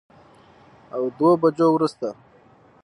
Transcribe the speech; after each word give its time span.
او 0.95 1.03
دوو 1.17 1.31
بجو 1.41 1.67
وروسته 1.73 2.09